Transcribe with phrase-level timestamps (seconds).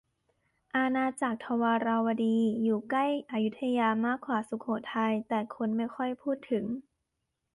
[0.75, 6.65] อาณาจักรทวาราวดี อยู่ใกล้อยุธยามากกว่าสุโขทัย แต่คนไม่ค่อยพูดถึง